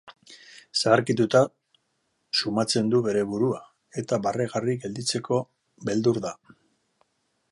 [0.79, 1.41] Zaharkituta
[2.39, 3.61] sumatzen du bere burua,
[4.03, 5.41] eta barregarri gelditzeko
[5.91, 6.33] beldur da.